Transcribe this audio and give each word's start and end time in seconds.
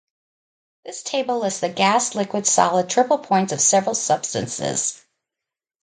This 0.83 1.03
table 1.03 1.41
lists 1.41 1.59
the 1.59 1.69
gas-liquid-solid 1.69 2.89
triple 2.89 3.19
points 3.19 3.53
of 3.53 3.61
several 3.61 3.93
substances. 3.93 4.99